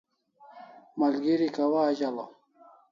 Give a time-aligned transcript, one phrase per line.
[0.99, 2.29] Malgeri kawa azalaw?